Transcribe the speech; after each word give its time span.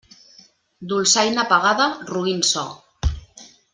Dolçaina 0.93 1.45
pagada, 1.51 1.85
roín 2.13 2.41
so. 2.53 2.65